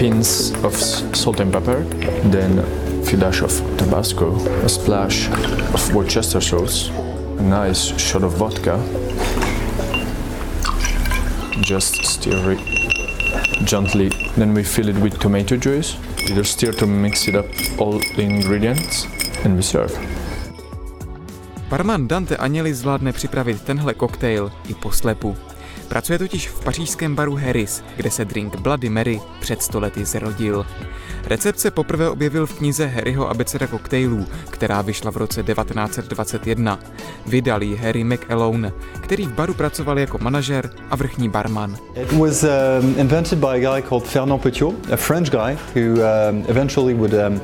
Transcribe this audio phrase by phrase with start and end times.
[0.00, 0.74] pints of
[1.14, 1.84] salt and pepper,
[2.30, 4.34] then a few dash of Tabasco,
[4.64, 5.28] a splash
[5.74, 6.88] of Worcester sauce,
[7.38, 8.80] a nice shot of vodka.
[11.60, 12.60] Just stir it
[13.66, 14.08] gently.
[14.38, 15.96] Then we fill it with tomato juice.
[16.30, 17.46] Either stir to mix it up
[17.78, 19.06] all the ingredients
[19.44, 19.92] and we serve.
[21.68, 25.36] Barman Dante Agnelli zvládne připravit tenhle koktejl i po slepu.
[25.90, 30.66] Pracuje totiž v pařížském baru Harris, kde se drink Bloody Mary před stolety zrodil.
[31.26, 36.78] Recept se poprvé objevil v knize Harryho abeceda koktejlů, která vyšla v roce 1921.
[37.26, 41.76] Vydal ji Harry McAlone, který v baru pracoval jako manažer a vrchní barman.
[41.94, 46.44] It was um, invented by a guy called Fernand Petiot, a French guy who um,
[46.48, 47.40] eventually would um,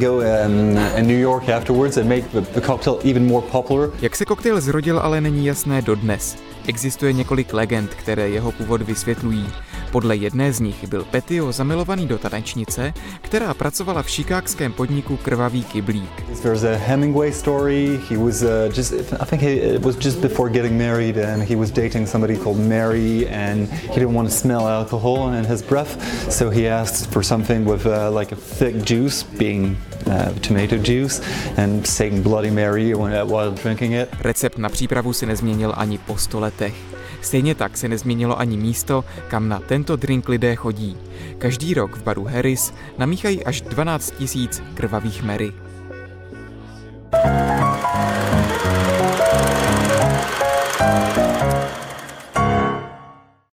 [0.00, 3.90] go um, in New York afterwards and make the, the cocktail even more popular.
[4.00, 6.51] Jak se koktejl zrodil, ale není jasné dodnes.
[6.66, 9.52] Existuje několik legend, které jeho původ vysvětlují.
[9.92, 15.64] Podle jedné z nich byl Petio zamilovaný do tanečnice, která pracovala v šikákském podniku Krvavý
[15.64, 16.24] kyblík.
[16.42, 18.00] There's a Hemingway story.
[18.10, 21.70] He was uh, just, I think he, was just before getting married, and he was
[21.70, 25.96] dating somebody called Mary, and he didn't want to smell alcohol in his breath,
[26.30, 29.76] so he asked for something with uh, like a thick juice, being
[30.06, 31.22] uh, tomato juice,
[31.56, 34.08] and saying Bloody Mary while drinking it.
[34.20, 36.74] Recept na přípravu si nezměnil ani po sto letech.
[37.22, 40.96] Stejně tak se nezměnilo ani místo, kam na tento drink lidé chodí.
[41.38, 45.52] Každý rok v baru Harris namíchají až 12 000 krvavých Mary.